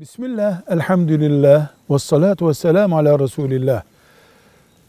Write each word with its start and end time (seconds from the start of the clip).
Bismillah, 0.00 0.62
elhamdülillah, 0.70 1.68
ve 1.90 1.98
salatu 1.98 2.48
ve 2.48 2.54
selamu 2.54 2.96
ala 2.96 3.18
Resulillah. 3.18 3.82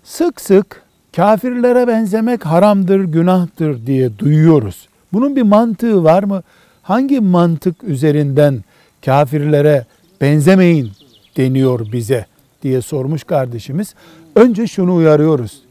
Sık 0.04 0.42
sık 0.42 0.84
kafirlere 1.16 1.88
benzemek 1.88 2.46
haramdır, 2.46 3.00
günahtır 3.00 3.86
diye 3.86 4.20
duyuyoruz. 4.20 4.88
Bunun 5.14 5.36
bir 5.36 5.42
mantığı 5.42 6.04
var 6.04 6.24
mı? 6.24 6.44
Hangi 6.84 7.20
mantık 7.20 7.84
üzerinden 7.84 8.64
kafirlere 9.06 9.86
benzemeyin 10.22 10.92
deniyor 11.38 11.92
bize 11.92 12.26
diye 12.64 12.82
sormuş 12.82 13.24
kardeşimiz. 13.24 13.96
Önce 14.36 14.68
şunu 14.68 14.96
uyarıyoruz. 14.96 15.62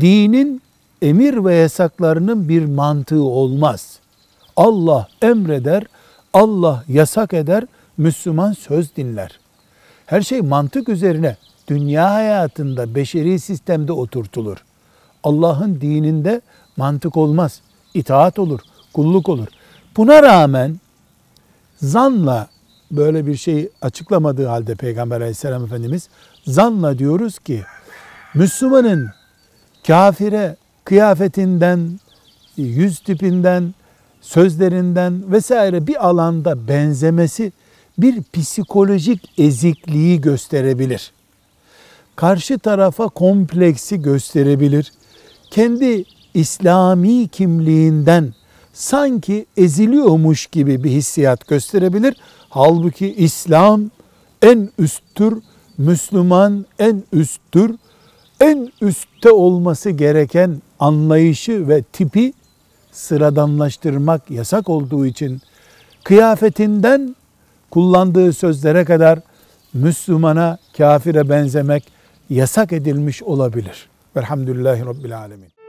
Dinin 0.00 0.62
emir 1.02 1.44
ve 1.44 1.54
yasaklarının 1.54 2.48
bir 2.48 2.64
mantığı 2.64 3.22
olmaz. 3.22 3.98
Allah 4.56 5.08
emreder, 5.22 5.84
Allah 6.32 6.84
yasak 6.88 7.34
eder, 7.34 7.64
Müslüman 8.00 8.52
söz 8.52 8.96
dinler. 8.96 9.40
Her 10.06 10.22
şey 10.22 10.40
mantık 10.40 10.88
üzerine 10.88 11.36
dünya 11.68 12.10
hayatında, 12.10 12.94
beşeri 12.94 13.40
sistemde 13.40 13.92
oturtulur. 13.92 14.56
Allah'ın 15.24 15.80
dininde 15.80 16.40
mantık 16.76 17.16
olmaz. 17.16 17.60
itaat 17.94 18.38
olur, 18.38 18.60
kulluk 18.92 19.28
olur. 19.28 19.46
Buna 19.96 20.22
rağmen 20.22 20.80
zanla 21.76 22.48
böyle 22.90 23.26
bir 23.26 23.36
şey 23.36 23.68
açıklamadığı 23.82 24.46
halde 24.46 24.74
Peygamber 24.74 25.16
aleyhisselam 25.16 25.64
Efendimiz 25.64 26.08
zanla 26.46 26.98
diyoruz 26.98 27.38
ki 27.38 27.62
Müslümanın 28.34 29.10
kafire 29.86 30.56
kıyafetinden, 30.84 32.00
yüz 32.56 33.00
tipinden, 33.00 33.74
sözlerinden 34.20 35.32
vesaire 35.32 35.86
bir 35.86 36.08
alanda 36.08 36.68
benzemesi 36.68 37.52
bir 38.02 38.22
psikolojik 38.32 39.38
ezikliği 39.38 40.20
gösterebilir. 40.20 41.12
Karşı 42.16 42.58
tarafa 42.58 43.08
kompleksi 43.08 44.02
gösterebilir. 44.02 44.92
Kendi 45.50 46.04
İslami 46.34 47.28
kimliğinden 47.28 48.34
sanki 48.72 49.46
eziliyormuş 49.56 50.46
gibi 50.46 50.84
bir 50.84 50.90
hissiyat 50.90 51.48
gösterebilir. 51.48 52.16
Halbuki 52.48 53.14
İslam 53.14 53.90
en 54.42 54.70
üsttür, 54.78 55.42
Müslüman 55.78 56.66
en 56.78 57.02
üsttür. 57.12 57.74
En 58.40 58.72
üstte 58.80 59.30
olması 59.30 59.90
gereken 59.90 60.62
anlayışı 60.78 61.68
ve 61.68 61.82
tipi 61.82 62.32
sıradanlaştırmak 62.92 64.30
yasak 64.30 64.68
olduğu 64.68 65.06
için 65.06 65.40
kıyafetinden 66.04 67.16
kullandığı 67.70 68.32
sözlere 68.32 68.84
kadar 68.84 69.18
Müslümana, 69.74 70.58
kafire 70.76 71.28
benzemek 71.28 71.92
yasak 72.30 72.72
edilmiş 72.72 73.22
olabilir. 73.22 73.88
Velhamdülillahi 74.16 74.86
Rabbil 74.86 75.18
Alemin. 75.18 75.59